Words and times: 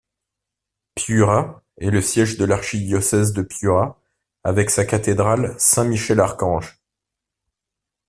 Piura 0.95 1.61
est 1.77 1.91
le 1.91 2.01
siège 2.01 2.39
de 2.39 2.45
l'archidiocèse 2.45 3.33
de 3.33 3.43
Piura 3.43 4.01
avec 4.43 4.71
sa 4.71 4.83
cathédrale 4.83 5.53
Saint-Michel-Archange. 5.59 6.79